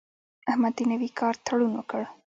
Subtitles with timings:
[0.49, 2.01] احمد د نوي کار تړون وکړ.